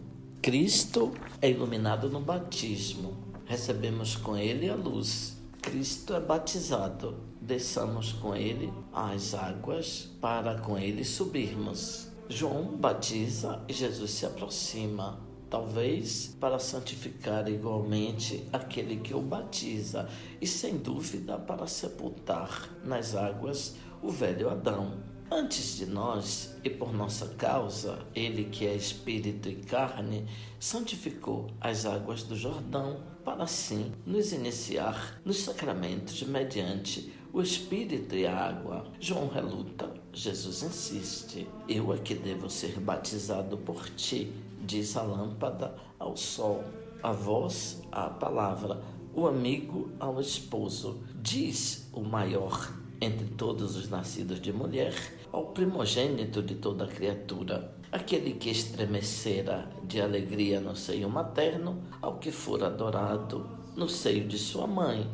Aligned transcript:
Cristo 0.40 1.12
é 1.40 1.50
iluminado 1.50 2.10
no 2.10 2.20
batismo, 2.20 3.31
recebemos 3.46 4.16
com 4.16 4.36
ele 4.36 4.68
a 4.68 4.74
luz. 4.74 5.36
Cristo 5.60 6.14
é 6.14 6.20
batizado, 6.20 7.20
desçamos 7.40 8.12
com 8.12 8.34
ele 8.34 8.72
as 8.92 9.34
águas 9.34 10.10
para 10.20 10.58
com 10.58 10.78
ele 10.78 11.04
subirmos. 11.04 12.08
João 12.28 12.76
batiza 12.76 13.62
e 13.68 13.72
Jesus 13.72 14.10
se 14.10 14.26
aproxima 14.26 15.20
talvez 15.52 16.34
para 16.40 16.58
santificar 16.58 17.46
igualmente 17.46 18.48
aquele 18.50 18.96
que 18.96 19.12
o 19.14 19.20
batiza 19.20 20.08
e, 20.40 20.46
sem 20.46 20.78
dúvida, 20.78 21.38
para 21.38 21.66
sepultar 21.66 22.70
nas 22.82 23.14
águas 23.14 23.76
o 24.02 24.10
velho 24.10 24.48
Adão. 24.48 25.11
Antes 25.34 25.78
de 25.78 25.86
nós 25.86 26.54
e 26.62 26.68
por 26.68 26.92
nossa 26.92 27.26
causa, 27.26 28.00
ele 28.14 28.44
que 28.44 28.66
é 28.66 28.74
espírito 28.74 29.48
e 29.48 29.54
carne, 29.54 30.26
santificou 30.60 31.46
as 31.58 31.86
águas 31.86 32.22
do 32.22 32.36
Jordão 32.36 33.00
para 33.24 33.44
assim 33.44 33.92
nos 34.04 34.30
iniciar 34.30 35.18
nos 35.24 35.38
sacramentos 35.38 36.22
mediante 36.24 37.10
o 37.32 37.40
espírito 37.40 38.14
e 38.14 38.26
a 38.26 38.36
água. 38.36 38.84
João 39.00 39.26
reluta, 39.26 39.90
Jesus 40.12 40.62
insiste: 40.64 41.48
Eu 41.66 41.94
é 41.94 41.96
que 41.96 42.14
devo 42.14 42.50
ser 42.50 42.78
batizado 42.78 43.56
por 43.56 43.88
ti 43.88 44.30
diz 44.62 44.98
a 44.98 45.02
lâmpada 45.02 45.74
ao 45.98 46.14
sol, 46.14 46.62
a 47.02 47.10
voz 47.10 47.82
à 47.90 48.10
palavra, 48.10 48.82
o 49.14 49.26
amigo 49.26 49.90
ao 49.98 50.20
esposo, 50.20 51.02
diz 51.22 51.88
o 51.90 52.02
maior 52.02 52.70
entre 53.02 53.26
todos 53.26 53.76
os 53.76 53.88
nascidos 53.88 54.40
de 54.40 54.52
mulher, 54.52 54.94
ao 55.32 55.46
primogênito 55.46 56.42
de 56.42 56.56
toda 56.56 56.86
criatura, 56.86 57.74
aquele 57.90 58.34
que 58.34 58.50
estremecera 58.50 59.66
de 59.82 60.00
alegria 60.00 60.60
no 60.60 60.76
seio 60.76 61.08
materno, 61.08 61.82
ao 62.02 62.18
que 62.18 62.30
for 62.30 62.62
adorado 62.62 63.48
no 63.74 63.88
seio 63.88 64.28
de 64.28 64.36
sua 64.36 64.66
mãe, 64.66 65.10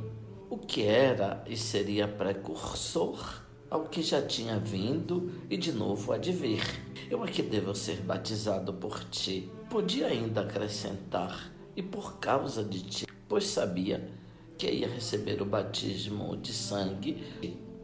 o 0.51 0.59
que 0.59 0.83
era 0.83 1.45
e 1.47 1.57
seria 1.57 2.09
precursor 2.09 3.43
ao 3.71 3.85
que 3.85 4.03
já 4.03 4.21
tinha 4.21 4.59
vindo 4.59 5.31
e 5.49 5.57
de 5.57 5.71
novo 5.71 6.13
há 6.13 6.19
de 6.19 6.33
vir. 6.33 6.63
Eu 7.09 7.23
aqui 7.23 7.43
devo 7.43 7.75
ser 7.75 8.01
batizado 8.01 8.73
por 8.73 9.05
ti. 9.05 9.49
Podia 9.71 10.09
ainda 10.09 10.41
acrescentar, 10.41 11.53
e 11.77 11.83
por 11.83 12.19
causa 12.19 12.65
de 12.65 12.83
ti, 12.83 13.07
pois 13.29 13.45
sabia 13.45 14.11
que 14.57 14.69
ia 14.69 14.89
receber 14.89 15.41
o 15.41 15.45
batismo 15.45 16.37
de 16.37 16.53
sangue, 16.53 17.23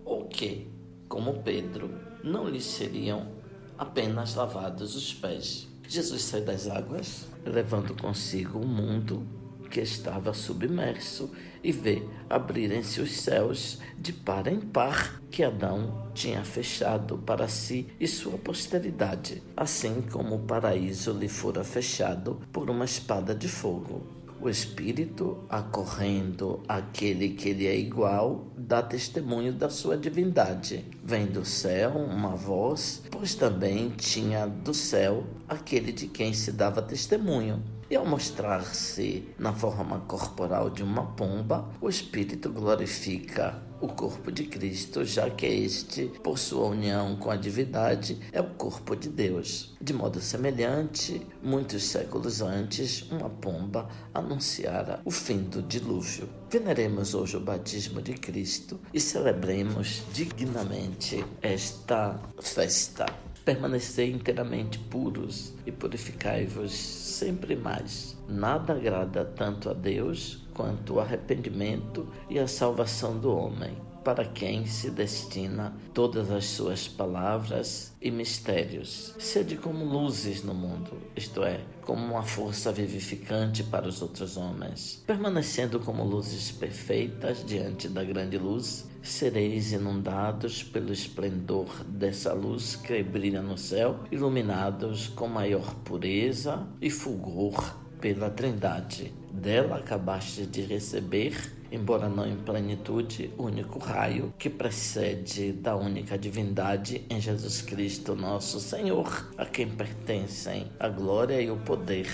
ou 0.05 0.25
que, 0.25 0.67
como 1.09 1.43
Pedro, 1.43 2.14
não 2.25 2.49
lhe 2.49 2.61
seriam 2.61 3.29
apenas 3.77 4.35
lavados 4.35 4.97
os 4.97 5.13
pés. 5.13 5.69
Jesus 5.87 6.23
sai 6.23 6.41
das 6.41 6.67
águas, 6.67 7.27
levando 7.45 7.95
consigo 7.95 8.59
o 8.59 8.67
mundo 8.67 9.27
que 9.71 9.81
estava 9.81 10.33
submerso 10.33 11.31
e 11.63 11.71
vê 11.71 12.03
abrirem-se 12.31 13.01
os 13.01 13.13
céus 13.13 13.79
de 13.99 14.13
par 14.13 14.47
em 14.47 14.61
par 14.61 15.21
que 15.31 15.43
Adão 15.43 16.11
tinha 16.15 16.45
fechado 16.45 17.19
para 17.19 17.49
si 17.49 17.89
e 18.01 18.07
sua 18.07 18.39
posteridade, 18.39 19.43
assim 19.57 20.01
como 20.01 20.37
o 20.37 20.47
paraíso 20.47 21.13
lhe 21.13 21.29
fora 21.29 21.65
fechado 21.65 22.41
por 22.53 22.71
uma 22.71 22.85
espada 22.85 23.35
de 23.35 23.49
fogo. 23.49 24.24
O 24.45 24.49
Espírito, 24.51 25.43
acorrendo 25.49 26.63
aquele 26.69 27.31
que 27.31 27.55
lhe 27.55 27.67
é 27.67 27.75
igual, 27.75 28.53
dá 28.55 28.83
testemunho 28.83 29.55
da 29.55 29.71
sua 29.71 29.97
divindade. 29.97 30.85
Vem 31.03 31.25
do 31.25 31.47
céu 31.47 31.93
uma 31.93 32.37
voz, 32.37 33.03
pois 33.11 33.35
também 33.35 33.89
tinha 33.89 34.47
do 34.47 34.75
céu 34.75 35.25
aquele 35.49 35.93
de 35.93 36.09
quem 36.09 36.35
se 36.35 36.53
dava 36.53 36.83
testemunho 36.83 37.63
e 37.95 37.97
ao 37.97 38.05
mostrar-se 38.05 39.23
na 39.39 39.53
forma 39.53 40.01
corporal 40.01 40.69
de 40.69 40.83
uma 40.83 41.15
pomba, 41.15 41.71
o 41.81 41.89
Espírito 41.89 42.51
glorifica 42.51 43.63
o 43.81 43.87
corpo 43.87 44.33
de 44.33 44.47
Cristo, 44.47 45.05
já 45.05 45.31
que 45.31 45.47
este, 45.47 46.07
por 46.21 46.37
sua 46.37 46.67
união 46.71 47.15
com 47.15 47.31
a 47.31 47.37
divindade, 47.37 48.19
é 48.33 48.41
o 48.41 48.51
corpo 48.55 48.97
de 48.97 49.09
Deus. 49.09 49.77
De 49.81 49.93
modo 49.93 50.21
semelhante, 50.21 51.25
muitos 51.41 51.85
séculos 51.85 52.43
antes, 52.43 53.03
uma 53.13 53.31
pomba 53.31 53.89
anunciara 54.13 55.01
o 55.05 55.11
fim 55.13 55.45
do 55.45 55.63
dilúvio. 55.63 56.29
Veneremos 56.51 57.15
hoje 57.15 57.37
o 57.37 57.41
batismo 57.41 58.03
de 58.03 58.15
Cristo 58.15 58.81
e 58.93 58.99
celebremos 58.99 60.03
dignamente 60.13 61.25
esta 61.41 62.19
festa 62.41 63.07
permanecer 63.45 64.09
inteiramente 64.09 64.79
puros 64.79 65.53
e 65.67 65.73
purificai-vos 65.73 66.73
sempre 66.73 67.55
mais. 67.55 68.17
Nada 68.29 68.73
agrada 68.73 69.25
tanto 69.25 69.69
a 69.69 69.75
Deus 69.75 70.44
quanto 70.55 70.95
o 70.95 71.01
arrependimento 71.01 72.09
e 72.31 72.39
a 72.39 72.47
salvação 72.47 73.19
do 73.19 73.37
homem, 73.37 73.77
para 74.05 74.25
quem 74.25 74.67
se 74.67 74.91
destina 74.91 75.75
todas 75.95 76.31
as 76.31 76.45
suas 76.45 76.87
palavras 76.87 77.93
e 78.01 78.11
mistérios. 78.11 79.15
Sede 79.19 79.57
como 79.57 79.85
luzes 79.85 80.45
no 80.45 80.55
mundo, 80.55 80.99
isto 81.17 81.43
é, 81.43 81.61
como 81.83 82.05
uma 82.05 82.23
força 82.23 82.71
vivificante 82.71 83.65
para 83.65 83.89
os 83.89 84.03
outros 84.03 84.37
homens. 84.37 85.03
Permanecendo 85.07 85.81
como 85.81 86.05
luzes 86.05 86.53
perfeitas 86.53 87.45
diante 87.45 87.89
da 87.89 88.05
grande 88.05 88.37
luz, 88.37 88.87
sereis 89.03 89.73
inundados 89.73 90.63
pelo 90.63 90.93
esplendor 90.93 91.85
dessa 91.85 92.33
luz 92.35 92.77
que 92.77 93.03
brilha 93.03 93.43
no 93.43 93.57
céu, 93.57 94.01
iluminados 94.11 95.09
com 95.09 95.27
maior 95.27 95.75
pureza 95.77 96.67
e 96.81 96.91
fulgor 96.91 97.84
pela 98.05 98.29
Trindade. 98.29 99.15
Dela 99.33 99.79
acabaste 99.79 100.45
de 100.45 100.61
receber, 100.61 101.35
embora 101.73 102.07
não 102.07 102.27
em 102.27 102.37
plenitude, 102.37 103.31
o 103.39 103.45
único 103.45 103.79
raio 103.79 104.31
que 104.39 104.51
precede 104.51 105.53
da 105.53 105.75
única 105.75 106.19
divindade 106.19 107.03
em 107.09 107.19
Jesus 107.19 107.63
Cristo, 107.63 108.15
nosso 108.15 108.61
Senhor, 108.61 109.33
a 109.39 109.47
quem 109.47 109.71
pertencem 109.71 110.71
a 110.79 110.87
glória 110.91 111.41
e 111.41 111.51
o 111.51 111.57
poder 111.57 112.07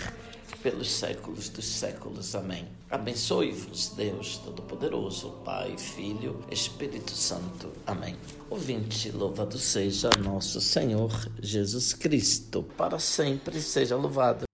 pelos 0.63 0.89
séculos 0.93 1.49
dos 1.49 1.65
séculos. 1.65 2.37
Amém. 2.37 2.69
Abençoe-vos, 2.89 3.89
Deus 3.97 4.39
Todo-Poderoso, 4.39 5.41
Pai, 5.45 5.77
Filho, 5.77 6.39
Espírito 6.53 7.11
Santo. 7.11 7.73
Amém. 7.85 8.15
Ouvinte, 8.49 9.11
louvado 9.11 9.59
seja 9.59 10.09
nosso 10.23 10.61
Senhor 10.61 11.11
Jesus 11.43 11.95
Cristo. 11.95 12.63
Para 12.77 13.01
sempre 13.01 13.61
seja 13.61 13.97
louvado. 13.97 14.50